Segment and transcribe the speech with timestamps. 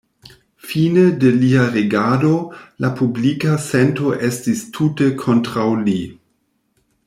[0.57, 2.31] Fine de lia regado,
[2.85, 5.99] la publika sento estis tute kontraŭ li.